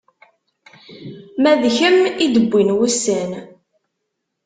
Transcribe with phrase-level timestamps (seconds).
[1.41, 3.31] Ma d kemm i d-wwin wussan.